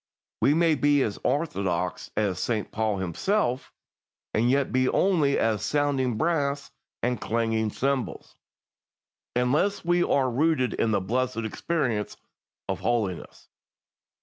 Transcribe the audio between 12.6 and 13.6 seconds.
of holiness.